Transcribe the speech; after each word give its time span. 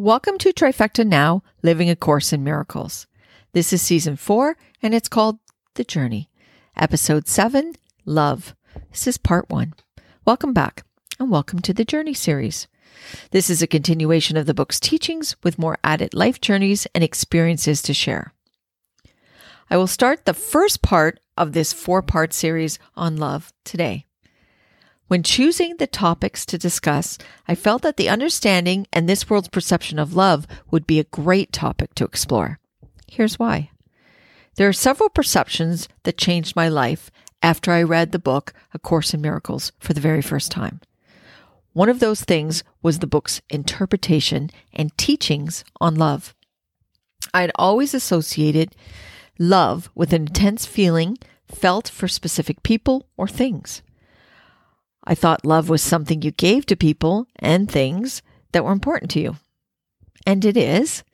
Welcome 0.00 0.38
to 0.38 0.52
Trifecta 0.52 1.04
Now 1.04 1.42
Living 1.60 1.90
a 1.90 1.96
Course 1.96 2.32
in 2.32 2.44
Miracles. 2.44 3.08
This 3.52 3.72
is 3.72 3.82
season 3.82 4.14
four, 4.14 4.56
and 4.80 4.94
it's 4.94 5.08
called 5.08 5.40
The 5.74 5.82
Journey. 5.82 6.30
Episode 6.76 7.26
seven 7.26 7.74
Love. 8.04 8.54
This 8.92 9.08
is 9.08 9.18
part 9.18 9.50
one. 9.50 9.74
Welcome 10.24 10.52
back, 10.52 10.84
and 11.18 11.32
welcome 11.32 11.58
to 11.58 11.74
the 11.74 11.84
Journey 11.84 12.14
series. 12.14 12.68
This 13.32 13.50
is 13.50 13.60
a 13.60 13.66
continuation 13.66 14.36
of 14.36 14.46
the 14.46 14.54
book's 14.54 14.78
teachings 14.78 15.34
with 15.42 15.58
more 15.58 15.78
added 15.82 16.14
life 16.14 16.40
journeys 16.40 16.86
and 16.94 17.02
experiences 17.02 17.82
to 17.82 17.92
share. 17.92 18.32
I 19.68 19.78
will 19.78 19.88
start 19.88 20.26
the 20.26 20.32
first 20.32 20.80
part 20.80 21.18
of 21.36 21.54
this 21.54 21.72
four 21.72 22.02
part 22.02 22.32
series 22.32 22.78
on 22.94 23.16
love 23.16 23.52
today. 23.64 24.06
When 25.08 25.22
choosing 25.22 25.78
the 25.78 25.86
topics 25.86 26.44
to 26.46 26.58
discuss, 26.58 27.16
I 27.48 27.54
felt 27.54 27.80
that 27.80 27.96
the 27.96 28.10
understanding 28.10 28.86
and 28.92 29.08
this 29.08 29.28
world's 29.28 29.48
perception 29.48 29.98
of 29.98 30.14
love 30.14 30.46
would 30.70 30.86
be 30.86 31.00
a 31.00 31.04
great 31.04 31.50
topic 31.50 31.94
to 31.94 32.04
explore. 32.04 32.58
Here's 33.06 33.38
why. 33.38 33.70
There 34.56 34.68
are 34.68 34.74
several 34.74 35.08
perceptions 35.08 35.88
that 36.02 36.18
changed 36.18 36.54
my 36.54 36.68
life 36.68 37.10
after 37.42 37.72
I 37.72 37.82
read 37.84 38.12
the 38.12 38.18
book 38.18 38.52
A 38.74 38.78
Course 38.78 39.14
in 39.14 39.22
Miracles 39.22 39.72
for 39.78 39.94
the 39.94 40.00
very 40.00 40.20
first 40.20 40.50
time. 40.50 40.80
One 41.72 41.88
of 41.88 42.00
those 42.00 42.22
things 42.22 42.62
was 42.82 42.98
the 42.98 43.06
book's 43.06 43.40
interpretation 43.48 44.50
and 44.74 44.96
teachings 44.98 45.64
on 45.80 45.94
love. 45.94 46.34
I 47.32 47.40
had 47.40 47.52
always 47.54 47.94
associated 47.94 48.76
love 49.38 49.88
with 49.94 50.12
an 50.12 50.22
intense 50.22 50.66
feeling 50.66 51.16
felt 51.46 51.88
for 51.88 52.08
specific 52.08 52.62
people 52.62 53.06
or 53.16 53.26
things. 53.26 53.80
I 55.04 55.14
thought 55.14 55.46
love 55.46 55.68
was 55.68 55.82
something 55.82 56.22
you 56.22 56.30
gave 56.30 56.66
to 56.66 56.76
people 56.76 57.26
and 57.36 57.70
things 57.70 58.22
that 58.52 58.64
were 58.64 58.72
important 58.72 59.10
to 59.12 59.20
you. 59.20 59.36
And 60.26 60.44
it 60.44 60.56
is, 60.56 61.04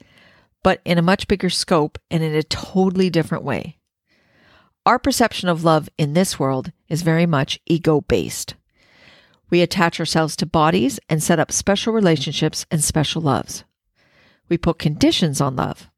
but 0.62 0.80
in 0.84 0.98
a 0.98 1.02
much 1.02 1.28
bigger 1.28 1.50
scope 1.50 1.98
and 2.10 2.22
in 2.22 2.34
a 2.34 2.42
totally 2.42 3.10
different 3.10 3.44
way. 3.44 3.78
Our 4.86 4.98
perception 4.98 5.48
of 5.48 5.64
love 5.64 5.88
in 5.96 6.12
this 6.12 6.38
world 6.38 6.72
is 6.88 7.02
very 7.02 7.26
much 7.26 7.60
ego 7.66 8.00
based. 8.02 8.54
We 9.50 9.62
attach 9.62 10.00
ourselves 10.00 10.36
to 10.36 10.46
bodies 10.46 10.98
and 11.08 11.22
set 11.22 11.38
up 11.38 11.52
special 11.52 11.92
relationships 11.92 12.66
and 12.70 12.82
special 12.82 13.22
loves. 13.22 13.64
We 14.48 14.58
put 14.58 14.78
conditions 14.78 15.40
on 15.40 15.56
love. 15.56 15.88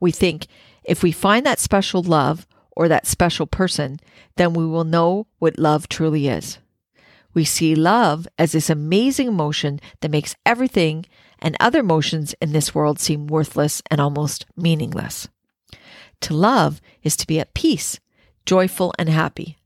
We 0.00 0.12
think 0.12 0.46
if 0.84 1.02
we 1.02 1.12
find 1.12 1.44
that 1.44 1.58
special 1.58 2.02
love 2.02 2.46
or 2.70 2.88
that 2.88 3.06
special 3.06 3.46
person, 3.46 3.98
then 4.36 4.54
we 4.54 4.66
will 4.66 4.84
know 4.84 5.26
what 5.38 5.58
love 5.58 5.88
truly 5.88 6.28
is. 6.28 6.58
We 7.34 7.44
see 7.44 7.74
love 7.74 8.28
as 8.38 8.52
this 8.52 8.68
amazing 8.68 9.28
emotion 9.28 9.80
that 10.00 10.10
makes 10.10 10.36
everything 10.44 11.06
and 11.38 11.56
other 11.58 11.80
emotions 11.80 12.34
in 12.40 12.52
this 12.52 12.74
world 12.74 12.98
seem 12.98 13.26
worthless 13.26 13.82
and 13.90 14.00
almost 14.00 14.46
meaningless. 14.56 15.28
To 16.22 16.34
love 16.34 16.80
is 17.02 17.16
to 17.16 17.26
be 17.26 17.40
at 17.40 17.54
peace, 17.54 17.98
joyful, 18.46 18.94
and 18.98 19.08
happy. 19.08 19.58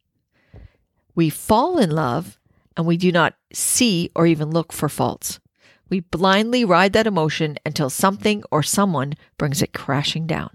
We 1.15 1.29
fall 1.29 1.79
in 1.79 1.91
love 1.91 2.39
and 2.77 2.87
we 2.87 2.97
do 2.97 3.11
not 3.11 3.35
see 3.53 4.11
or 4.15 4.27
even 4.27 4.51
look 4.51 4.73
for 4.73 4.89
faults. 4.89 5.41
We 5.89 6.01
blindly 6.01 6.65
ride 6.65 6.93
that 6.95 7.07
emotion 7.07 7.59
until 7.65 7.91
something 7.91 8.43
or 8.51 8.63
someone 8.63 9.15
brings 9.39 9.63
it 9.63 9.73
crashing 9.73 10.27
down. 10.27 10.51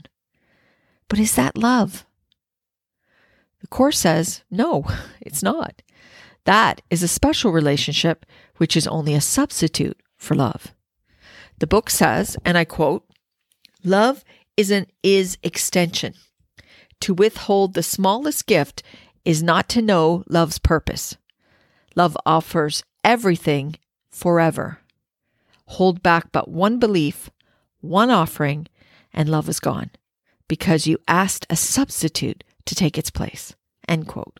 But 1.08 1.20
is 1.20 1.36
that 1.36 1.58
love? 1.58 2.06
The 3.62 3.68
Course 3.68 4.00
says, 4.00 4.44
no, 4.50 4.86
it's 5.22 5.44
not. 5.44 5.82
That 6.46 6.82
is 6.90 7.04
a 7.04 7.08
special 7.08 7.52
relationship, 7.52 8.26
which 8.58 8.76
is 8.76 8.88
only 8.88 9.14
a 9.14 9.22
substitute 9.22 10.00
for 10.18 10.36
love. 10.36 10.74
The 11.60 11.68
book 11.68 11.90
says, 11.90 12.38
and 12.44 12.58
I 12.58 12.66
quote, 12.66 13.06
love 13.84 14.24
is 14.58 14.72
an 14.72 14.88
is 15.04 15.38
extension. 15.44 16.14
To 17.02 17.14
withhold 17.14 17.74
the 17.74 17.84
smallest 17.84 18.46
gift 18.48 18.84
is 19.26 19.44
not 19.44 19.70
to 19.70 19.82
know 19.82 20.24
love's 20.28 20.60
purpose. 20.60 21.18
Love 21.96 22.18
offers 22.26 22.84
everything 23.04 23.76
forever. 24.10 24.80
Hold 25.66 26.04
back 26.04 26.32
but 26.32 26.50
one 26.50 26.80
belief, 26.80 27.30
one 27.80 28.10
offering, 28.10 28.68
and 29.14 29.30
love 29.30 29.50
is 29.50 29.60
gone 29.60 29.92
because 30.48 30.88
you 30.88 30.98
asked 31.08 31.46
a 31.50 31.56
substitute 31.56 32.44
to 32.66 32.76
take 32.76 32.98
its 32.98 33.10
place. 33.10 33.56
End 33.88 34.08
quote. 34.08 34.40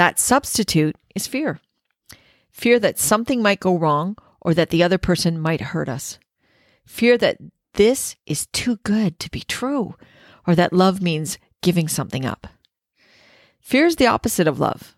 That 0.00 0.18
substitute 0.18 0.96
is 1.14 1.26
fear. 1.26 1.60
Fear 2.50 2.80
that 2.80 2.98
something 2.98 3.42
might 3.42 3.60
go 3.60 3.76
wrong 3.76 4.16
or 4.40 4.54
that 4.54 4.70
the 4.70 4.82
other 4.82 4.96
person 4.96 5.38
might 5.38 5.60
hurt 5.60 5.90
us. 5.90 6.18
Fear 6.86 7.18
that 7.18 7.36
this 7.74 8.16
is 8.24 8.46
too 8.46 8.76
good 8.76 9.18
to 9.20 9.30
be 9.30 9.40
true 9.40 9.96
or 10.46 10.54
that 10.54 10.72
love 10.72 11.02
means 11.02 11.36
giving 11.60 11.86
something 11.86 12.24
up. 12.24 12.46
Fear 13.60 13.84
is 13.84 13.96
the 13.96 14.06
opposite 14.06 14.48
of 14.48 14.58
love. 14.58 14.96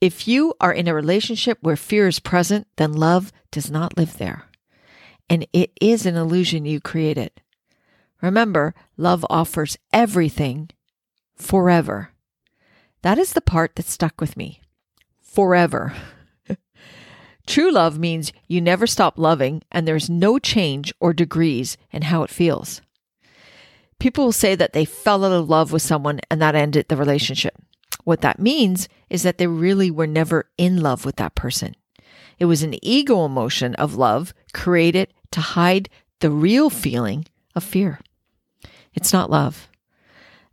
If 0.00 0.26
you 0.26 0.52
are 0.60 0.72
in 0.72 0.88
a 0.88 0.94
relationship 0.94 1.58
where 1.60 1.76
fear 1.76 2.08
is 2.08 2.18
present, 2.18 2.66
then 2.74 2.94
love 2.94 3.30
does 3.52 3.70
not 3.70 3.96
live 3.96 4.18
there. 4.18 4.46
And 5.30 5.46
it 5.52 5.70
is 5.80 6.06
an 6.06 6.16
illusion 6.16 6.64
you 6.64 6.80
created. 6.80 7.30
Remember, 8.20 8.74
love 8.96 9.24
offers 9.30 9.78
everything 9.92 10.70
forever. 11.36 12.10
That 13.02 13.18
is 13.18 13.32
the 13.32 13.40
part 13.40 13.76
that 13.76 13.86
stuck 13.86 14.20
with 14.20 14.36
me. 14.36 14.60
Forever. 15.22 15.94
True 17.46 17.70
love 17.70 17.98
means 17.98 18.32
you 18.46 18.60
never 18.60 18.86
stop 18.86 19.18
loving 19.18 19.62
and 19.70 19.86
there's 19.86 20.10
no 20.10 20.38
change 20.38 20.92
or 21.00 21.12
degrees 21.12 21.76
in 21.92 22.02
how 22.02 22.22
it 22.22 22.30
feels. 22.30 22.82
People 23.98 24.24
will 24.24 24.32
say 24.32 24.54
that 24.54 24.72
they 24.72 24.84
fell 24.84 25.24
out 25.24 25.32
of 25.32 25.48
love 25.48 25.72
with 25.72 25.82
someone 25.82 26.20
and 26.30 26.40
that 26.40 26.54
ended 26.54 26.88
the 26.88 26.96
relationship. 26.96 27.54
What 28.04 28.20
that 28.20 28.38
means 28.38 28.88
is 29.10 29.22
that 29.22 29.38
they 29.38 29.46
really 29.46 29.90
were 29.90 30.06
never 30.06 30.48
in 30.56 30.80
love 30.80 31.04
with 31.04 31.16
that 31.16 31.34
person. 31.34 31.74
It 32.38 32.44
was 32.44 32.62
an 32.62 32.82
ego 32.84 33.24
emotion 33.24 33.74
of 33.74 33.96
love 33.96 34.32
created 34.52 35.12
to 35.32 35.40
hide 35.40 35.88
the 36.20 36.30
real 36.30 36.70
feeling 36.70 37.26
of 37.54 37.64
fear. 37.64 38.00
It's 38.94 39.12
not 39.12 39.30
love. 39.30 39.68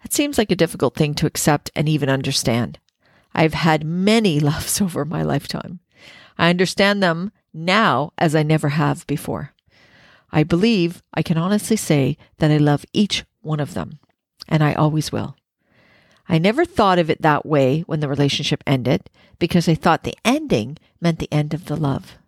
That 0.06 0.14
seems 0.14 0.38
like 0.38 0.52
a 0.52 0.56
difficult 0.56 0.94
thing 0.94 1.16
to 1.16 1.26
accept 1.26 1.72
and 1.76 1.90
even 1.90 2.10
understand. 2.10 2.78
I've 3.34 3.56
had 3.56 3.84
many 3.84 4.40
loves 4.52 4.80
over 4.80 5.04
my 5.04 5.24
lifetime. 5.24 5.80
I 6.38 6.52
understand 6.52 7.02
them 7.02 7.32
now 7.52 8.14
as 8.16 8.36
I 8.36 8.44
never 8.44 8.70
have 8.70 9.08
before. 9.08 9.56
I 10.32 10.44
believe 10.44 11.02
I 11.16 11.24
can 11.24 11.40
honestly 11.40 11.76
say 11.76 12.20
that 12.38 12.52
I 12.52 12.58
love 12.58 12.86
each 12.94 13.26
one 13.42 13.60
of 13.60 13.74
them, 13.74 13.98
and 14.48 14.64
I 14.64 14.76
always 14.76 15.12
will. 15.12 15.38
I 16.30 16.38
never 16.38 16.66
thought 16.66 17.00
of 17.00 17.10
it 17.10 17.24
that 17.24 17.44
way 17.44 17.82
when 17.88 18.00
the 18.00 18.08
relationship 18.08 18.64
ended 18.68 19.10
because 19.40 19.68
I 19.68 19.74
thought 19.74 20.04
the 20.04 20.18
ending 20.24 20.78
meant 21.02 21.18
the 21.18 21.34
end 21.34 21.56
of 21.56 21.66
the 21.66 21.76
love. 21.76 22.20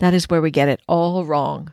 That 0.00 0.14
is 0.14 0.28
where 0.28 0.42
we 0.42 0.50
get 0.50 0.68
it 0.68 0.80
all 0.88 1.24
wrong. 1.24 1.70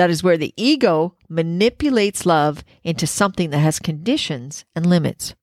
That 0.00 0.08
is 0.08 0.22
where 0.22 0.38
the 0.38 0.54
ego 0.56 1.14
manipulates 1.28 2.24
love 2.24 2.64
into 2.82 3.06
something 3.06 3.50
that 3.50 3.58
has 3.58 3.78
conditions 3.78 4.64
and 4.74 4.86
limits. 4.86 5.34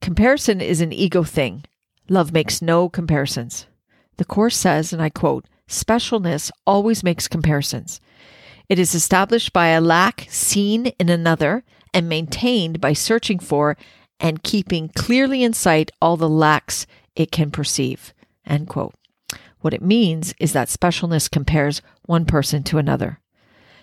Comparison 0.00 0.60
is 0.60 0.80
an 0.80 0.92
ego 0.92 1.22
thing. 1.22 1.62
Love 2.08 2.32
makes 2.32 2.60
no 2.60 2.88
comparisons. 2.88 3.68
The 4.16 4.24
Course 4.24 4.56
says, 4.56 4.92
and 4.92 5.00
I 5.00 5.08
quote, 5.08 5.46
specialness 5.68 6.50
always 6.66 7.04
makes 7.04 7.28
comparisons. 7.28 8.00
It 8.68 8.80
is 8.80 8.92
established 8.92 9.52
by 9.52 9.68
a 9.68 9.80
lack 9.80 10.26
seen 10.28 10.86
in 10.98 11.08
another 11.08 11.62
and 11.94 12.08
maintained 12.08 12.80
by 12.80 12.92
searching 12.92 13.38
for 13.38 13.76
and 14.18 14.42
keeping 14.42 14.88
clearly 14.88 15.44
in 15.44 15.52
sight 15.52 15.92
all 16.02 16.16
the 16.16 16.28
lacks 16.28 16.88
it 17.14 17.30
can 17.30 17.52
perceive. 17.52 18.12
End 18.44 18.66
quote. 18.66 18.96
What 19.60 19.74
it 19.74 19.80
means 19.80 20.34
is 20.40 20.52
that 20.54 20.66
specialness 20.66 21.30
compares 21.30 21.82
one 22.04 22.24
person 22.24 22.64
to 22.64 22.78
another. 22.78 23.20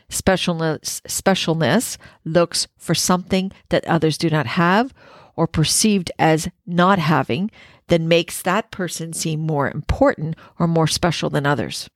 Specialness, 0.09 1.01
specialness 1.01 1.97
looks 2.23 2.67
for 2.77 2.93
something 2.93 3.51
that 3.69 3.85
others 3.85 4.17
do 4.17 4.29
not 4.29 4.45
have 4.47 4.93
or 5.35 5.47
perceived 5.47 6.11
as 6.17 6.47
not 6.65 6.99
having 6.99 7.51
that 7.87 8.01
makes 8.01 8.41
that 8.41 8.71
person 8.71 9.13
seem 9.13 9.39
more 9.41 9.69
important 9.69 10.35
or 10.59 10.67
more 10.67 10.87
special 10.87 11.29
than 11.29 11.45
others. 11.45 11.89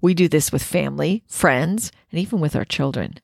We 0.00 0.14
do 0.14 0.28
this 0.28 0.50
with 0.50 0.62
family, 0.62 1.22
friends, 1.26 1.92
and 2.10 2.18
even 2.18 2.40
with 2.40 2.56
our 2.56 2.64
children. 2.64 3.18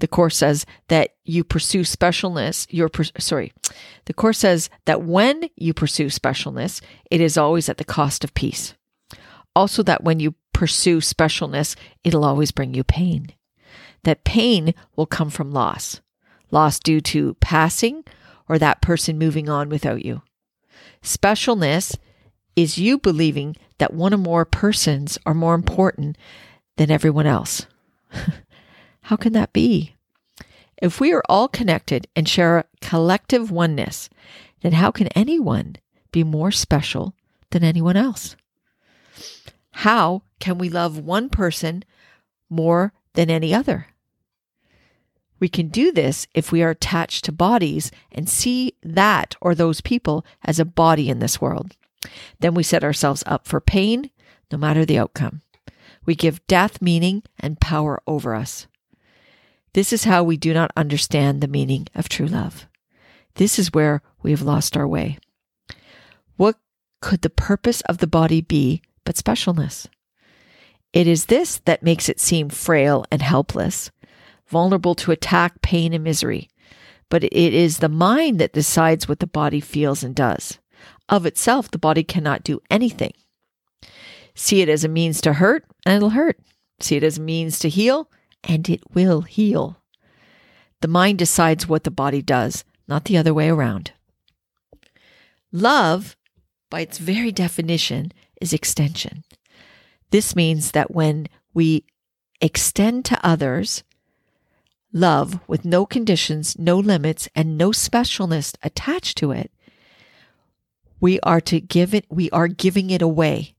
The 0.00 0.08
course 0.08 0.36
says 0.36 0.64
that 0.88 1.14
you 1.24 1.42
pursue 1.42 1.80
specialness, 1.80 2.66
you're, 2.70 2.90
sorry, 3.18 3.52
the 4.04 4.14
course 4.14 4.38
says 4.38 4.70
that 4.84 5.02
when 5.02 5.48
you 5.56 5.74
pursue 5.74 6.06
specialness, 6.06 6.80
it 7.10 7.20
is 7.20 7.36
always 7.36 7.68
at 7.68 7.78
the 7.78 7.84
cost 7.84 8.22
of 8.22 8.34
peace. 8.34 8.74
Also, 9.56 9.82
that 9.82 10.04
when 10.04 10.20
you 10.20 10.34
pursue 10.58 10.98
specialness, 10.98 11.76
it'll 12.02 12.24
always 12.24 12.50
bring 12.50 12.74
you 12.74 12.82
pain. 12.82 13.28
That 14.02 14.24
pain 14.24 14.74
will 14.96 15.06
come 15.06 15.30
from 15.30 15.52
loss 15.52 16.00
loss 16.50 16.80
due 16.80 17.00
to 17.00 17.34
passing 17.34 18.02
or 18.48 18.58
that 18.58 18.82
person 18.82 19.18
moving 19.18 19.48
on 19.48 19.68
without 19.68 20.04
you. 20.04 20.22
Specialness 21.00 21.96
is 22.56 22.76
you 22.76 22.98
believing 22.98 23.54
that 23.78 23.94
one 23.94 24.12
or 24.12 24.18
more 24.18 24.44
persons 24.44 25.16
are 25.24 25.34
more 25.34 25.54
important 25.54 26.18
than 26.76 26.90
everyone 26.90 27.26
else. 27.26 27.66
How 29.02 29.14
can 29.14 29.34
that 29.34 29.52
be? 29.52 29.94
If 30.82 30.98
we 30.98 31.12
are 31.12 31.22
all 31.28 31.46
connected 31.46 32.08
and 32.16 32.28
share 32.28 32.58
a 32.58 32.64
collective 32.80 33.52
oneness, 33.52 34.10
then 34.62 34.72
how 34.72 34.90
can 34.90 35.06
anyone 35.08 35.76
be 36.10 36.24
more 36.24 36.50
special 36.50 37.14
than 37.50 37.62
anyone 37.62 37.96
else? 37.96 38.34
How 39.82 40.22
can 40.40 40.58
we 40.58 40.68
love 40.68 40.98
one 40.98 41.28
person 41.28 41.84
more 42.50 42.92
than 43.14 43.30
any 43.30 43.54
other? 43.54 43.86
We 45.38 45.48
can 45.48 45.68
do 45.68 45.92
this 45.92 46.26
if 46.34 46.50
we 46.50 46.64
are 46.64 46.70
attached 46.70 47.24
to 47.26 47.32
bodies 47.32 47.92
and 48.10 48.28
see 48.28 48.72
that 48.82 49.36
or 49.40 49.54
those 49.54 49.80
people 49.80 50.26
as 50.42 50.58
a 50.58 50.64
body 50.64 51.08
in 51.08 51.20
this 51.20 51.40
world. 51.40 51.76
Then 52.40 52.54
we 52.54 52.64
set 52.64 52.82
ourselves 52.82 53.22
up 53.24 53.46
for 53.46 53.60
pain, 53.60 54.10
no 54.50 54.58
matter 54.58 54.84
the 54.84 54.98
outcome. 54.98 55.42
We 56.04 56.16
give 56.16 56.44
death 56.48 56.82
meaning 56.82 57.22
and 57.38 57.60
power 57.60 58.02
over 58.04 58.34
us. 58.34 58.66
This 59.74 59.92
is 59.92 60.02
how 60.02 60.24
we 60.24 60.36
do 60.36 60.52
not 60.52 60.72
understand 60.76 61.40
the 61.40 61.46
meaning 61.46 61.86
of 61.94 62.08
true 62.08 62.26
love. 62.26 62.66
This 63.36 63.60
is 63.60 63.72
where 63.72 64.02
we 64.24 64.32
have 64.32 64.42
lost 64.42 64.76
our 64.76 64.88
way. 64.88 65.18
What 66.36 66.56
could 67.00 67.22
the 67.22 67.30
purpose 67.30 67.80
of 67.82 67.98
the 67.98 68.08
body 68.08 68.40
be 68.40 68.82
but 69.08 69.16
specialness? 69.16 69.86
It 70.92 71.06
is 71.06 71.26
this 71.26 71.62
that 71.64 71.82
makes 71.82 72.10
it 72.10 72.20
seem 72.20 72.50
frail 72.50 73.06
and 73.10 73.22
helpless, 73.22 73.90
vulnerable 74.46 74.94
to 74.96 75.12
attack, 75.12 75.62
pain, 75.62 75.94
and 75.94 76.04
misery. 76.04 76.50
But 77.08 77.24
it 77.24 77.32
is 77.32 77.78
the 77.78 77.88
mind 77.88 78.38
that 78.38 78.52
decides 78.52 79.08
what 79.08 79.20
the 79.20 79.26
body 79.26 79.60
feels 79.60 80.04
and 80.04 80.14
does. 80.14 80.58
Of 81.08 81.24
itself, 81.24 81.70
the 81.70 81.78
body 81.78 82.04
cannot 82.04 82.44
do 82.44 82.60
anything. 82.68 83.14
See 84.34 84.60
it 84.60 84.68
as 84.68 84.84
a 84.84 84.88
means 84.88 85.22
to 85.22 85.32
hurt, 85.32 85.64
and 85.86 85.96
it'll 85.96 86.10
hurt. 86.10 86.38
See 86.78 86.96
it 86.96 87.02
as 87.02 87.16
a 87.16 87.22
means 87.22 87.58
to 87.60 87.70
heal, 87.70 88.10
and 88.44 88.68
it 88.68 88.82
will 88.92 89.22
heal. 89.22 89.80
The 90.82 90.88
mind 90.88 91.18
decides 91.18 91.66
what 91.66 91.84
the 91.84 91.90
body 91.90 92.20
does, 92.20 92.62
not 92.86 93.06
the 93.06 93.16
other 93.16 93.32
way 93.32 93.48
around. 93.48 93.92
Love, 95.50 96.14
by 96.68 96.80
its 96.80 96.98
very 96.98 97.32
definition, 97.32 98.12
is 98.40 98.52
extension. 98.52 99.24
This 100.10 100.34
means 100.34 100.72
that 100.72 100.94
when 100.94 101.28
we 101.54 101.84
extend 102.40 103.04
to 103.06 103.26
others 103.26 103.82
love 104.92 105.40
with 105.46 105.64
no 105.64 105.84
conditions, 105.84 106.58
no 106.58 106.78
limits, 106.78 107.28
and 107.34 107.58
no 107.58 107.70
specialness 107.70 108.54
attached 108.62 109.18
to 109.18 109.32
it, 109.32 109.50
we 111.00 111.20
are 111.20 111.40
to 111.42 111.60
give 111.60 111.94
it, 111.94 112.06
we 112.08 112.30
are 112.30 112.48
giving 112.48 112.90
it 112.90 113.02
away 113.02 113.54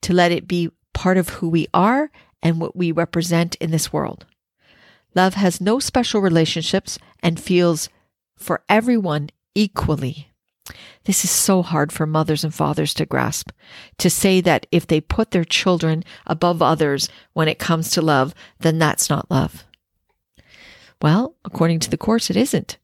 to 0.00 0.12
let 0.12 0.32
it 0.32 0.46
be 0.46 0.70
part 0.92 1.18
of 1.18 1.28
who 1.30 1.48
we 1.48 1.66
are 1.74 2.10
and 2.42 2.60
what 2.60 2.76
we 2.76 2.92
represent 2.92 3.54
in 3.56 3.70
this 3.70 3.92
world. 3.92 4.26
Love 5.14 5.34
has 5.34 5.60
no 5.60 5.78
special 5.78 6.20
relationships 6.20 6.98
and 7.22 7.40
feels 7.40 7.88
for 8.36 8.62
everyone 8.68 9.30
equally. 9.54 10.28
This 11.04 11.24
is 11.24 11.30
so 11.30 11.62
hard 11.62 11.92
for 11.92 12.06
mothers 12.06 12.44
and 12.44 12.54
fathers 12.54 12.94
to 12.94 13.06
grasp. 13.06 13.50
To 13.98 14.08
say 14.08 14.40
that 14.40 14.66
if 14.72 14.86
they 14.86 15.00
put 15.00 15.30
their 15.30 15.44
children 15.44 16.04
above 16.26 16.62
others 16.62 17.08
when 17.34 17.48
it 17.48 17.58
comes 17.58 17.90
to 17.90 18.02
love, 18.02 18.34
then 18.60 18.78
that's 18.78 19.10
not 19.10 19.30
love. 19.30 19.64
Well, 21.02 21.36
according 21.44 21.80
to 21.80 21.90
the 21.90 21.98
Course, 21.98 22.30
it 22.30 22.36
isn't. 22.36 22.78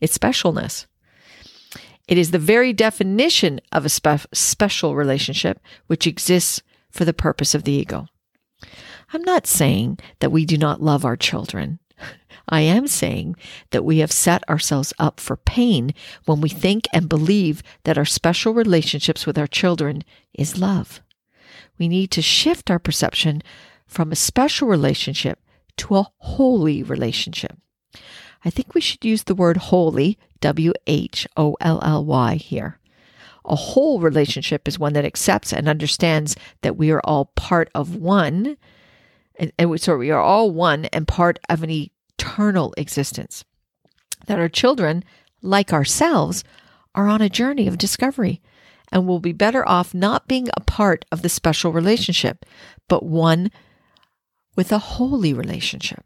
It's 0.00 0.16
specialness. 0.16 0.86
It 2.08 2.18
is 2.18 2.30
the 2.30 2.38
very 2.38 2.72
definition 2.72 3.60
of 3.70 3.84
a 3.84 3.88
spe- 3.88 4.26
special 4.32 4.96
relationship 4.96 5.60
which 5.86 6.06
exists 6.06 6.62
for 6.90 7.04
the 7.04 7.12
purpose 7.12 7.54
of 7.54 7.64
the 7.64 7.72
ego. 7.72 8.08
I'm 9.12 9.22
not 9.22 9.46
saying 9.46 9.98
that 10.20 10.32
we 10.32 10.46
do 10.46 10.56
not 10.56 10.82
love 10.82 11.04
our 11.04 11.16
children. 11.16 11.78
I 12.48 12.60
am 12.60 12.86
saying 12.86 13.36
that 13.70 13.84
we 13.84 13.98
have 13.98 14.12
set 14.12 14.48
ourselves 14.48 14.92
up 14.98 15.20
for 15.20 15.36
pain 15.36 15.94
when 16.24 16.40
we 16.40 16.48
think 16.48 16.86
and 16.92 17.08
believe 17.08 17.62
that 17.84 17.98
our 17.98 18.04
special 18.04 18.52
relationships 18.52 19.26
with 19.26 19.38
our 19.38 19.46
children 19.46 20.02
is 20.34 20.58
love. 20.58 21.00
We 21.78 21.88
need 21.88 22.10
to 22.12 22.22
shift 22.22 22.70
our 22.70 22.78
perception 22.78 23.42
from 23.86 24.10
a 24.10 24.16
special 24.16 24.68
relationship 24.68 25.38
to 25.78 25.96
a 25.96 26.08
holy 26.18 26.82
relationship. 26.82 27.56
I 28.44 28.50
think 28.50 28.74
we 28.74 28.80
should 28.80 29.04
use 29.04 29.24
the 29.24 29.34
word 29.34 29.56
holy, 29.56 30.18
W 30.40 30.72
H 30.86 31.26
O 31.36 31.56
L 31.60 31.80
L 31.82 32.04
Y, 32.04 32.34
here. 32.36 32.78
A 33.44 33.56
whole 33.56 34.00
relationship 34.00 34.68
is 34.68 34.78
one 34.78 34.92
that 34.92 35.04
accepts 35.04 35.52
and 35.52 35.68
understands 35.68 36.36
that 36.62 36.76
we 36.76 36.90
are 36.90 37.00
all 37.04 37.26
part 37.36 37.70
of 37.74 37.96
one, 37.96 38.56
and, 39.36 39.52
and 39.58 39.80
so 39.80 39.96
we 39.96 40.10
are 40.10 40.20
all 40.20 40.50
one 40.50 40.84
and 40.86 41.08
part 41.08 41.38
of 41.48 41.62
an 41.62 41.90
eternal 42.18 42.74
existence. 42.76 43.44
That 44.26 44.38
our 44.38 44.48
children, 44.48 45.04
like 45.42 45.72
ourselves, 45.72 46.44
are 46.94 47.08
on 47.08 47.20
a 47.20 47.28
journey 47.28 47.66
of 47.66 47.78
discovery 47.78 48.40
and 48.90 49.06
will 49.06 49.20
be 49.20 49.32
better 49.32 49.66
off 49.66 49.94
not 49.94 50.28
being 50.28 50.48
a 50.56 50.60
part 50.60 51.04
of 51.10 51.22
the 51.22 51.28
special 51.28 51.72
relationship, 51.72 52.44
but 52.88 53.04
one 53.04 53.50
with 54.54 54.70
a 54.70 54.78
holy 54.78 55.32
relationship. 55.32 56.04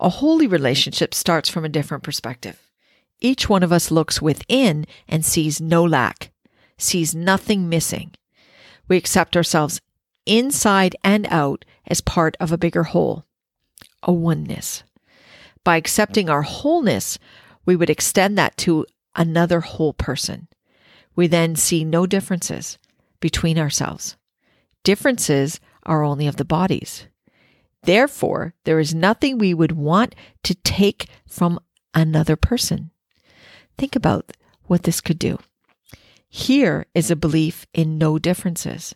A 0.00 0.08
holy 0.08 0.48
relationship 0.48 1.14
starts 1.14 1.48
from 1.48 1.64
a 1.64 1.68
different 1.68 2.02
perspective. 2.02 2.60
Each 3.20 3.48
one 3.48 3.62
of 3.62 3.72
us 3.72 3.92
looks 3.92 4.20
within 4.20 4.84
and 5.08 5.24
sees 5.24 5.60
no 5.60 5.84
lack, 5.84 6.32
sees 6.76 7.14
nothing 7.14 7.68
missing. 7.68 8.10
We 8.88 8.96
accept 8.96 9.36
ourselves 9.36 9.80
inside 10.26 10.96
and 11.04 11.26
out 11.30 11.64
as 11.86 12.00
part 12.00 12.36
of 12.40 12.50
a 12.50 12.58
bigger 12.58 12.82
whole 12.82 13.24
a 14.02 14.12
oneness. 14.12 14.82
By 15.64 15.76
accepting 15.76 16.28
our 16.28 16.42
wholeness, 16.42 17.18
we 17.64 17.76
would 17.76 17.90
extend 17.90 18.36
that 18.38 18.56
to 18.58 18.86
another 19.14 19.60
whole 19.60 19.92
person. 19.92 20.48
We 21.14 21.26
then 21.26 21.56
see 21.56 21.84
no 21.84 22.06
differences 22.06 22.78
between 23.20 23.58
ourselves. 23.58 24.16
Differences 24.82 25.60
are 25.84 26.02
only 26.02 26.26
of 26.26 26.36
the 26.36 26.44
bodies. 26.44 27.06
Therefore, 27.82 28.54
there 28.64 28.78
is 28.78 28.94
nothing 28.94 29.38
we 29.38 29.54
would 29.54 29.72
want 29.72 30.14
to 30.44 30.54
take 30.54 31.06
from 31.26 31.58
another 31.94 32.36
person. 32.36 32.90
Think 33.76 33.96
about 33.96 34.32
what 34.64 34.84
this 34.84 35.00
could 35.00 35.18
do. 35.18 35.38
Here 36.28 36.86
is 36.94 37.10
a 37.10 37.16
belief 37.16 37.66
in 37.74 37.98
no 37.98 38.18
differences. 38.18 38.94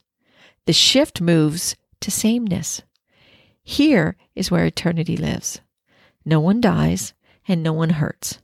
The 0.67 0.73
shift 0.73 1.20
moves 1.20 1.76
to 2.00 2.11
sameness. 2.11 2.82
Here 3.69 4.17
is 4.37 4.49
where 4.49 4.65
eternity 4.65 5.17
lives. 5.17 5.61
No 6.25 6.39
one 6.39 6.61
dies 6.61 7.15
and 7.49 7.65
no 7.65 7.73
one 7.73 7.91
hurts. 7.91 8.39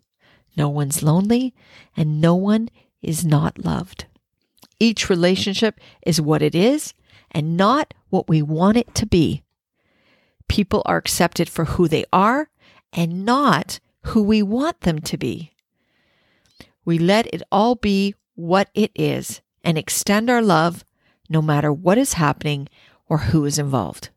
No 0.56 0.68
one's 0.68 1.00
lonely 1.00 1.54
and 1.96 2.20
no 2.20 2.34
one 2.34 2.68
is 3.02 3.24
not 3.24 3.64
loved. 3.64 4.06
Each 4.80 5.08
relationship 5.08 5.78
is 6.04 6.20
what 6.20 6.42
it 6.42 6.56
is 6.56 6.92
and 7.30 7.56
not 7.56 7.94
what 8.10 8.28
we 8.28 8.42
want 8.42 8.76
it 8.76 8.96
to 8.96 9.06
be. 9.06 9.44
People 10.48 10.82
are 10.86 10.96
accepted 10.96 11.48
for 11.48 11.66
who 11.66 11.86
they 11.86 12.04
are 12.12 12.50
and 12.92 13.24
not 13.24 13.78
who 14.06 14.24
we 14.24 14.42
want 14.42 14.80
them 14.80 14.98
to 15.02 15.16
be. 15.16 15.52
We 16.84 16.98
let 16.98 17.32
it 17.32 17.44
all 17.52 17.76
be 17.76 18.16
what 18.34 18.70
it 18.74 18.90
is 18.96 19.40
and 19.62 19.78
extend 19.78 20.28
our 20.28 20.42
love 20.42 20.84
no 21.28 21.40
matter 21.40 21.72
what 21.72 21.96
is 21.96 22.14
happening 22.14 22.68
or 23.08 23.18
who 23.18 23.44
is 23.44 23.56
involved 23.56 24.10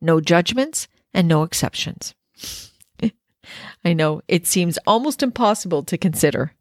no 0.00 0.20
judgments, 0.20 0.88
and 1.14 1.26
no 1.26 1.42
exceptions. 1.42 2.14
I 3.84 3.92
know 3.92 4.22
it 4.28 4.46
seems 4.46 4.78
almost 4.86 5.22
impossible 5.22 5.82
to 5.84 5.98
consider, 5.98 6.52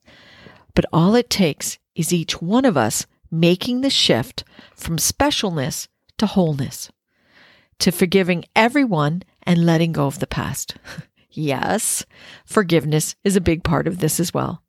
but 0.73 0.85
all 0.93 1.15
it 1.15 1.29
takes 1.29 1.77
is 1.95 2.13
each 2.13 2.41
one 2.41 2.65
of 2.65 2.77
us 2.77 3.05
making 3.31 3.81
the 3.81 3.89
shift 3.89 4.43
from 4.75 4.97
specialness 4.97 5.87
to 6.17 6.25
wholeness, 6.25 6.91
to 7.79 7.91
forgiving 7.91 8.45
everyone 8.55 9.23
and 9.43 9.65
letting 9.65 9.91
go 9.91 10.05
of 10.05 10.19
the 10.19 10.27
past. 10.27 10.75
yes, 11.31 12.05
forgiveness 12.45 13.15
is 13.23 13.35
a 13.35 13.41
big 13.41 13.63
part 13.63 13.87
of 13.87 13.99
this 13.99 14.19
as 14.19 14.33
well. 14.33 14.61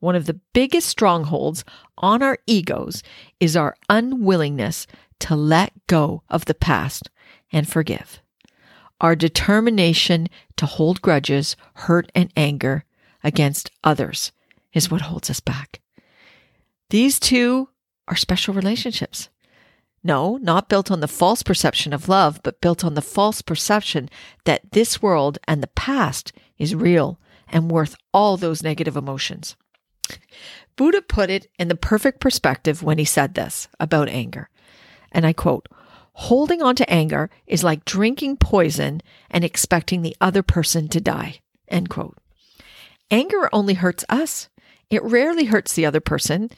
One 0.00 0.16
of 0.16 0.26
the 0.26 0.40
biggest 0.52 0.88
strongholds 0.88 1.64
on 1.98 2.22
our 2.22 2.38
egos 2.46 3.02
is 3.40 3.56
our 3.56 3.76
unwillingness 3.88 4.86
to 5.20 5.36
let 5.36 5.72
go 5.86 6.22
of 6.28 6.46
the 6.46 6.54
past 6.54 7.08
and 7.52 7.68
forgive. 7.68 8.20
Our 9.00 9.16
determination 9.16 10.28
to 10.56 10.66
hold 10.66 11.02
grudges, 11.02 11.56
hurt, 11.74 12.10
and 12.14 12.32
anger 12.36 12.84
against 13.24 13.70
others 13.82 14.32
is 14.72 14.90
what 14.90 15.02
holds 15.02 15.28
us 15.28 15.40
back. 15.40 15.80
These 16.90 17.18
two 17.18 17.68
are 18.08 18.16
special 18.16 18.54
relationships. 18.54 19.28
No, 20.04 20.36
not 20.38 20.68
built 20.68 20.90
on 20.90 21.00
the 21.00 21.08
false 21.08 21.42
perception 21.42 21.92
of 21.92 22.08
love, 22.08 22.40
but 22.42 22.60
built 22.60 22.84
on 22.84 22.94
the 22.94 23.02
false 23.02 23.40
perception 23.42 24.08
that 24.44 24.72
this 24.72 25.00
world 25.00 25.38
and 25.46 25.62
the 25.62 25.68
past 25.68 26.32
is 26.58 26.74
real 26.74 27.20
and 27.48 27.70
worth 27.70 27.94
all 28.12 28.36
those 28.36 28.62
negative 28.62 28.96
emotions. 28.96 29.56
Buddha 30.76 31.02
put 31.02 31.30
it 31.30 31.48
in 31.58 31.68
the 31.68 31.76
perfect 31.76 32.20
perspective 32.20 32.82
when 32.82 32.98
he 32.98 33.04
said 33.04 33.34
this 33.34 33.68
about 33.78 34.08
anger. 34.08 34.48
And 35.12 35.26
I 35.26 35.32
quote, 35.32 35.68
Holding 36.14 36.62
on 36.62 36.76
to 36.76 36.90
anger 36.90 37.30
is 37.46 37.64
like 37.64 37.84
drinking 37.84 38.36
poison 38.36 39.02
and 39.30 39.44
expecting 39.44 40.02
the 40.02 40.16
other 40.20 40.42
person 40.42 40.88
to 40.88 41.00
die. 41.00 41.40
End 41.68 41.88
quote. 41.88 42.18
Anger 43.10 43.48
only 43.52 43.74
hurts 43.74 44.04
us. 44.08 44.48
It 44.90 45.02
rarely 45.02 45.44
hurts 45.44 45.72
the 45.72 45.86
other 45.86 46.00
person. 46.00 46.50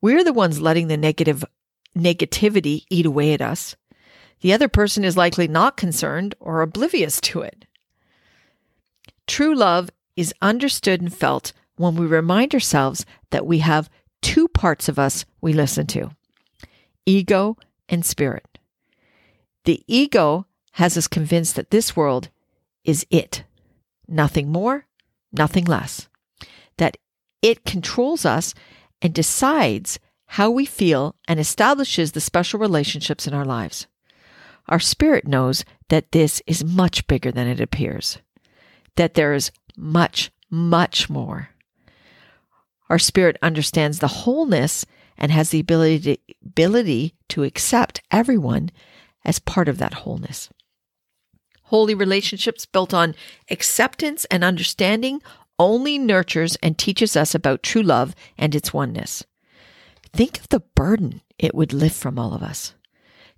We're 0.00 0.24
the 0.24 0.32
ones 0.32 0.60
letting 0.60 0.88
the 0.88 0.96
negative 0.96 1.44
negativity 1.96 2.84
eat 2.90 3.06
away 3.06 3.32
at 3.32 3.40
us. 3.40 3.74
The 4.40 4.52
other 4.52 4.68
person 4.68 5.04
is 5.04 5.16
likely 5.16 5.48
not 5.48 5.76
concerned 5.76 6.34
or 6.40 6.62
oblivious 6.62 7.20
to 7.22 7.42
it. 7.42 7.66
True 9.26 9.54
love 9.54 9.90
is 10.16 10.34
understood 10.42 11.00
and 11.00 11.12
felt 11.12 11.52
when 11.76 11.96
we 11.96 12.06
remind 12.06 12.52
ourselves 12.54 13.06
that 13.30 13.46
we 13.46 13.58
have 13.58 13.90
two 14.22 14.48
parts 14.48 14.88
of 14.88 14.98
us 14.98 15.24
we 15.40 15.52
listen 15.52 15.86
to 15.88 16.10
ego 17.06 17.56
and 17.88 18.04
spirit. 18.04 18.49
The 19.70 19.84
ego 19.86 20.46
has 20.72 20.96
us 20.98 21.06
convinced 21.06 21.54
that 21.54 21.70
this 21.70 21.94
world 21.94 22.28
is 22.82 23.06
it, 23.08 23.44
nothing 24.08 24.50
more, 24.50 24.86
nothing 25.30 25.64
less, 25.64 26.08
that 26.78 26.96
it 27.40 27.64
controls 27.64 28.24
us 28.24 28.52
and 29.00 29.14
decides 29.14 30.00
how 30.26 30.50
we 30.50 30.66
feel 30.66 31.14
and 31.28 31.38
establishes 31.38 32.10
the 32.10 32.20
special 32.20 32.58
relationships 32.58 33.28
in 33.28 33.32
our 33.32 33.44
lives. 33.44 33.86
Our 34.66 34.80
spirit 34.80 35.28
knows 35.28 35.64
that 35.88 36.10
this 36.10 36.42
is 36.48 36.64
much 36.64 37.06
bigger 37.06 37.30
than 37.30 37.46
it 37.46 37.60
appears, 37.60 38.18
that 38.96 39.14
there 39.14 39.34
is 39.34 39.52
much, 39.76 40.32
much 40.50 41.08
more. 41.08 41.50
Our 42.88 42.98
spirit 42.98 43.36
understands 43.40 44.00
the 44.00 44.08
wholeness 44.08 44.84
and 45.16 45.30
has 45.30 45.50
the 45.50 45.60
ability 45.60 46.00
to, 46.00 46.34
ability 46.44 47.14
to 47.28 47.44
accept 47.44 48.02
everyone 48.10 48.72
as 49.24 49.38
part 49.38 49.68
of 49.68 49.78
that 49.78 49.94
wholeness. 49.94 50.48
Holy 51.64 51.94
relationships 51.94 52.66
built 52.66 52.92
on 52.92 53.14
acceptance 53.50 54.24
and 54.26 54.42
understanding 54.42 55.22
only 55.58 55.98
nurtures 55.98 56.56
and 56.62 56.76
teaches 56.76 57.16
us 57.16 57.34
about 57.34 57.62
true 57.62 57.82
love 57.82 58.14
and 58.38 58.54
its 58.54 58.72
oneness. 58.72 59.24
Think 60.12 60.38
of 60.38 60.48
the 60.48 60.60
burden 60.74 61.20
it 61.38 61.54
would 61.54 61.72
lift 61.72 61.96
from 61.96 62.18
all 62.18 62.34
of 62.34 62.42
us 62.42 62.74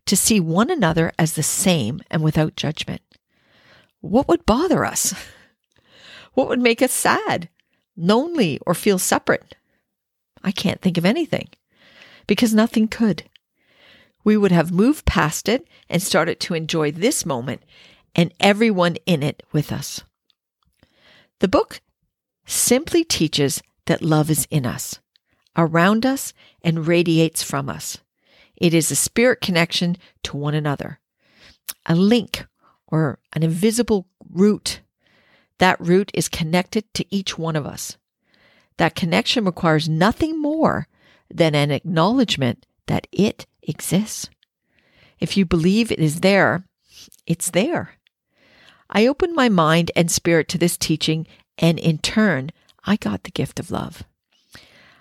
to 0.06 0.16
see 0.16 0.40
one 0.40 0.70
another 0.70 1.12
as 1.18 1.34
the 1.34 1.42
same 1.42 2.00
and 2.10 2.22
without 2.22 2.56
judgment. 2.56 3.02
What 4.00 4.28
would 4.28 4.46
bother 4.46 4.84
us? 4.84 5.14
What 6.34 6.48
would 6.48 6.60
make 6.60 6.80
us 6.80 6.92
sad, 6.92 7.50
lonely, 7.94 8.58
or 8.64 8.72
feel 8.72 8.98
separate? 8.98 9.54
I 10.42 10.50
can't 10.50 10.80
think 10.80 10.96
of 10.96 11.04
anything 11.04 11.48
because 12.26 12.54
nothing 12.54 12.88
could. 12.88 13.24
We 14.24 14.36
would 14.36 14.52
have 14.52 14.72
moved 14.72 15.04
past 15.04 15.48
it 15.48 15.66
and 15.88 16.02
started 16.02 16.40
to 16.40 16.54
enjoy 16.54 16.92
this 16.92 17.26
moment 17.26 17.62
and 18.14 18.32
everyone 18.40 18.96
in 19.06 19.22
it 19.22 19.42
with 19.52 19.72
us. 19.72 20.02
The 21.40 21.48
book 21.48 21.80
simply 22.46 23.04
teaches 23.04 23.62
that 23.86 24.02
love 24.02 24.30
is 24.30 24.46
in 24.50 24.66
us, 24.66 25.00
around 25.56 26.06
us, 26.06 26.32
and 26.62 26.86
radiates 26.86 27.42
from 27.42 27.68
us. 27.68 27.98
It 28.56 28.74
is 28.74 28.90
a 28.90 28.96
spirit 28.96 29.40
connection 29.40 29.96
to 30.24 30.36
one 30.36 30.54
another, 30.54 31.00
a 31.86 31.96
link 31.96 32.46
or 32.86 33.18
an 33.32 33.42
invisible 33.42 34.06
root. 34.30 34.80
That 35.58 35.80
root 35.80 36.10
is 36.14 36.28
connected 36.28 36.92
to 36.94 37.06
each 37.14 37.38
one 37.38 37.56
of 37.56 37.66
us. 37.66 37.96
That 38.76 38.94
connection 38.94 39.44
requires 39.44 39.88
nothing 39.88 40.40
more 40.40 40.86
than 41.28 41.54
an 41.54 41.70
acknowledgement 41.70 42.66
that 42.86 43.06
it 43.10 43.46
exists. 43.62 44.28
If 45.20 45.36
you 45.36 45.44
believe 45.44 45.90
it 45.90 45.98
is 45.98 46.20
there, 46.20 46.64
it's 47.26 47.50
there. 47.50 47.96
I 48.90 49.06
opened 49.06 49.34
my 49.34 49.48
mind 49.48 49.90
and 49.96 50.10
spirit 50.10 50.48
to 50.48 50.58
this 50.58 50.76
teaching, 50.76 51.26
and 51.58 51.78
in 51.78 51.98
turn, 51.98 52.50
I 52.84 52.96
got 52.96 53.22
the 53.22 53.30
gift 53.30 53.60
of 53.60 53.70
love. 53.70 54.04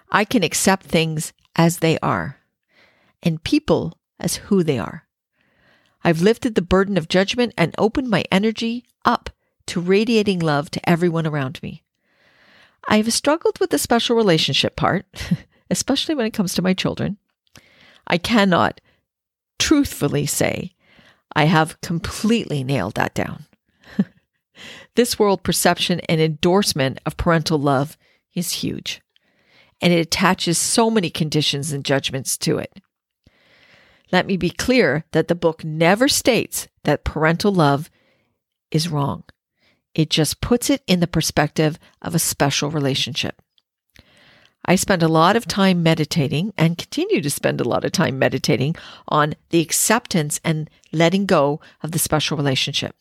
I 0.10 0.26
can 0.26 0.44
accept 0.44 0.86
things 0.86 1.34
as 1.56 1.80
they 1.80 1.98
are 2.00 2.38
and 3.24 3.44
people 3.44 3.98
as 4.20 4.38
who 4.38 4.64
they 4.64 4.80
are. 4.80 5.06
I've 6.04 6.22
lifted 6.22 6.56
the 6.56 6.62
burden 6.62 6.98
of 6.98 7.08
judgment 7.08 7.54
and 7.58 7.76
opened 7.78 8.10
my 8.10 8.24
energy 8.32 8.86
up 9.06 9.30
to 9.68 9.80
radiating 9.80 10.40
love 10.40 10.72
to 10.72 10.90
everyone 10.90 11.28
around 11.28 11.62
me. 11.62 11.84
I 12.88 12.98
have 12.98 13.14
struggled 13.14 13.60
with 13.60 13.70
the 13.70 13.78
special 13.78 14.16
relationship 14.16 14.76
part, 14.76 15.06
especially 15.70 16.16
when 16.16 16.26
it 16.26 16.34
comes 16.34 16.54
to 16.56 16.62
my 16.62 16.74
children. 16.74 17.18
I 18.12 18.18
cannot 18.18 18.82
truthfully 19.58 20.26
say 20.26 20.74
I 21.34 21.46
have 21.46 21.80
completely 21.80 22.62
nailed 22.62 22.96
that 22.96 23.14
down. 23.14 23.46
this 24.96 25.18
world 25.18 25.44
perception 25.44 26.02
and 26.02 26.20
endorsement 26.20 27.00
of 27.06 27.16
parental 27.16 27.58
love 27.58 27.98
is 28.36 28.52
huge, 28.52 29.02
and 29.80 29.94
it 29.94 30.00
attaches 30.00 30.58
so 30.58 30.92
many 30.92 31.10
conditions 31.10 31.72
and 31.72 31.86
judgments 31.86 32.38
to 32.40 32.58
it. 32.58 32.82
Let 34.12 34.28
me 34.28 34.36
be 34.36 34.50
clear 34.50 35.06
that 35.14 35.30
the 35.30 35.36
book 35.36 35.64
never 35.64 36.10
states 36.10 36.68
that 36.84 37.06
parental 37.06 37.54
love 37.54 37.90
is 38.72 38.90
wrong. 38.90 39.24
It 39.96 40.10
just 40.10 40.42
puts 40.42 40.70
it 40.70 40.84
in 40.86 41.00
the 41.00 41.08
perspective 41.08 41.80
of 42.02 42.14
a 42.14 42.20
special 42.20 42.70
relationship. 42.70 43.42
I 44.66 44.76
spend 44.76 45.02
a 45.02 45.08
lot 45.08 45.36
of 45.36 45.48
time 45.48 45.82
meditating 45.82 46.54
and 46.58 46.78
continue 46.78 47.22
to 47.22 47.30
spend 47.30 47.60
a 47.60 47.68
lot 47.68 47.84
of 47.84 47.92
time 47.92 48.20
meditating 48.20 48.76
on 49.08 49.34
the 49.50 49.60
acceptance 49.60 50.40
and 50.44 50.70
letting 50.92 51.26
go 51.26 51.60
of 51.82 51.92
the 51.92 52.00
special 52.00 52.38
relationship. 52.38 52.96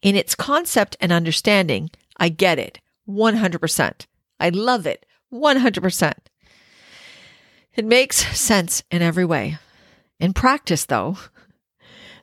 In 0.00 0.16
its 0.16 0.34
concept 0.34 0.96
and 1.00 1.12
understanding, 1.12 1.90
I 2.16 2.30
get 2.30 2.58
it 2.58 2.80
100%. 3.08 4.06
I 4.38 4.48
love 4.48 4.86
it 4.86 5.04
100%. 5.32 6.12
It 7.74 7.84
makes 7.84 8.38
sense 8.38 8.82
in 8.90 9.02
every 9.02 9.24
way. 9.24 9.58
In 10.18 10.32
practice, 10.32 10.86
though, 10.86 11.18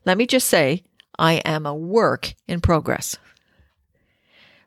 let 0.06 0.18
me 0.18 0.26
just 0.26 0.48
say 0.48 0.84
I 1.18 1.34
am 1.46 1.66
a 1.66 1.76
work 1.76 2.34
in 2.48 2.62
progress. 2.62 3.18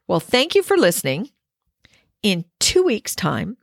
Well, 0.06 0.20
thank 0.20 0.54
you 0.54 0.62
for 0.62 0.76
listening. 0.76 1.30
In 2.22 2.44
two 2.58 2.82
weeks' 2.82 3.14
time, 3.14 3.56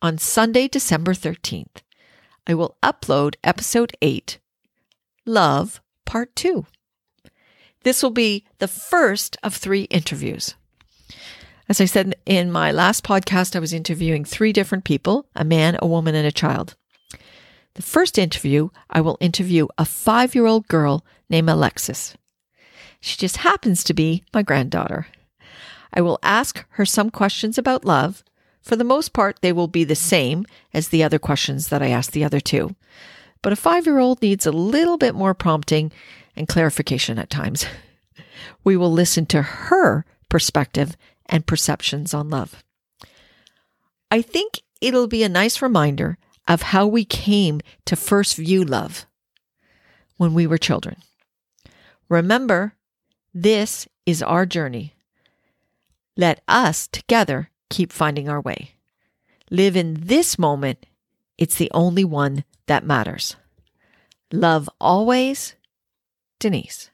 on 0.00 0.18
Sunday, 0.18 0.68
December 0.68 1.12
13th, 1.12 1.82
I 2.46 2.54
will 2.54 2.76
upload 2.82 3.34
episode 3.42 3.92
8, 4.00 4.38
Love 5.26 5.80
Part 6.06 6.34
2. 6.36 6.66
This 7.82 8.02
will 8.02 8.10
be 8.10 8.44
the 8.58 8.68
first 8.68 9.36
of 9.42 9.54
three 9.54 9.82
interviews. 9.84 10.54
As 11.68 11.80
I 11.80 11.84
said 11.84 12.14
in 12.26 12.50
my 12.50 12.72
last 12.72 13.04
podcast, 13.04 13.54
I 13.54 13.58
was 13.58 13.72
interviewing 13.72 14.24
three 14.24 14.52
different 14.52 14.84
people 14.84 15.26
a 15.34 15.44
man, 15.44 15.76
a 15.80 15.86
woman, 15.86 16.14
and 16.14 16.26
a 16.26 16.32
child. 16.32 16.76
The 17.74 17.82
first 17.82 18.18
interview, 18.18 18.70
I 18.88 19.00
will 19.00 19.18
interview 19.20 19.68
a 19.76 19.84
five 19.84 20.34
year 20.34 20.46
old 20.46 20.66
girl 20.68 21.04
named 21.28 21.50
Alexis. 21.50 22.16
She 23.00 23.16
just 23.16 23.38
happens 23.38 23.84
to 23.84 23.94
be 23.94 24.24
my 24.32 24.42
granddaughter. 24.42 25.08
I 25.92 26.00
will 26.00 26.18
ask 26.22 26.64
her 26.70 26.86
some 26.86 27.10
questions 27.10 27.58
about 27.58 27.84
love 27.84 28.24
for 28.68 28.76
the 28.76 28.84
most 28.84 29.14
part, 29.14 29.38
they 29.40 29.50
will 29.50 29.66
be 29.66 29.82
the 29.82 29.94
same 29.94 30.44
as 30.74 30.88
the 30.88 31.02
other 31.02 31.18
questions 31.18 31.68
that 31.68 31.82
I 31.82 31.88
asked 31.88 32.12
the 32.12 32.22
other 32.22 32.38
two. 32.38 32.76
But 33.40 33.54
a 33.54 33.56
five 33.56 33.86
year 33.86 33.98
old 33.98 34.20
needs 34.20 34.44
a 34.44 34.52
little 34.52 34.98
bit 34.98 35.14
more 35.14 35.32
prompting 35.32 35.90
and 36.36 36.46
clarification 36.46 37.18
at 37.18 37.30
times. 37.30 37.66
We 38.62 38.76
will 38.76 38.92
listen 38.92 39.26
to 39.26 39.42
her 39.42 40.04
perspective 40.28 40.96
and 41.26 41.46
perceptions 41.46 42.14
on 42.14 42.30
love. 42.30 42.62
I 44.10 44.22
think 44.22 44.60
it'll 44.80 45.08
be 45.08 45.24
a 45.24 45.28
nice 45.28 45.60
reminder 45.60 46.18
of 46.46 46.62
how 46.62 46.86
we 46.86 47.04
came 47.04 47.60
to 47.86 47.96
first 47.96 48.36
view 48.36 48.62
love 48.62 49.06
when 50.18 50.34
we 50.34 50.46
were 50.46 50.58
children. 50.58 50.98
Remember, 52.08 52.74
this 53.34 53.88
is 54.06 54.22
our 54.22 54.46
journey. 54.46 54.94
Let 56.16 56.42
us 56.46 56.86
together 56.86 57.50
keep 57.70 57.92
finding 57.92 58.28
our 58.28 58.40
way. 58.40 58.72
Live 59.50 59.76
in 59.76 59.94
this 59.94 60.38
moment. 60.38 60.86
It's 61.36 61.56
the 61.56 61.70
only 61.72 62.04
one 62.04 62.44
that 62.66 62.84
matters. 62.84 63.36
Love 64.32 64.68
always, 64.80 65.54
Denise. 66.38 66.90